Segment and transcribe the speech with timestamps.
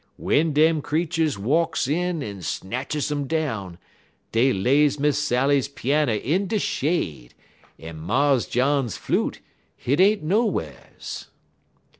[0.17, 3.77] W'en dem creeturs walks in en snatches um down,
[4.31, 7.35] dey lays Miss Sally's pianner in de shade,
[7.77, 9.41] en Mars John's flute,
[9.77, 11.27] hit ain't nowhars."